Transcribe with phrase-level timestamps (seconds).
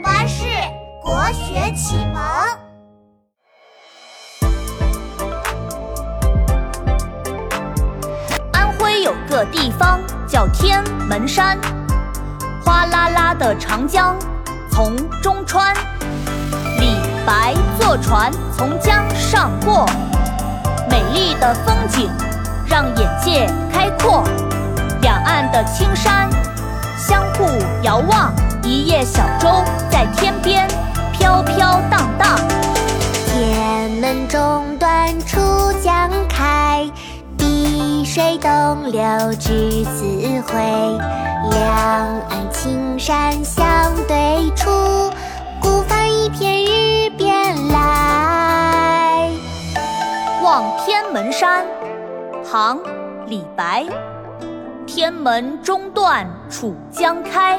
[0.00, 0.44] 巴士
[1.02, 2.22] 国学启蒙。
[8.52, 11.58] 安徽有个地方叫天门山，
[12.64, 14.16] 哗啦啦的长江
[14.70, 15.74] 从中穿，
[16.78, 19.84] 李白坐船从江上过，
[20.88, 22.10] 美丽的风景
[22.66, 24.22] 让眼界开阔，
[25.00, 26.30] 两岸的青山
[26.96, 27.46] 相互
[27.82, 28.32] 遥望。
[28.68, 29.48] 一叶小舟
[29.88, 30.68] 在天边
[31.10, 32.38] 飘飘荡荡，
[33.24, 36.86] 天门中断楚江开，
[37.38, 39.00] 碧水东流
[39.40, 40.04] 至此
[40.46, 40.60] 回。
[41.50, 41.64] 两
[42.28, 43.66] 岸青山相
[44.06, 44.68] 对出，
[45.62, 49.30] 孤帆一片日边来。
[50.42, 51.64] 望天门山，
[52.44, 52.76] 唐·
[53.28, 53.86] 李白。
[54.86, 57.58] 天门中断楚江开。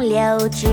[0.00, 0.66] 水东流至